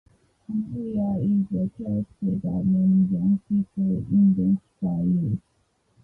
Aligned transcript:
Amelia 0.49 1.13
is 1.23 1.45
a 1.51 1.69
character 1.77 2.15
that 2.21 2.63
many 2.65 3.05
young 3.11 3.39
people 3.47 4.03
identify 4.09 5.03
with. 5.03 5.39